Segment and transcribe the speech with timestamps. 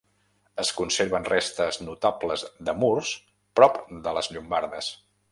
[0.61, 3.11] Es conserven restes notables de murs
[3.59, 3.77] prop
[4.07, 4.89] de les Llombardes.